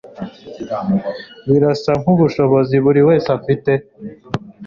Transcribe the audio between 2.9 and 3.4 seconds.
wese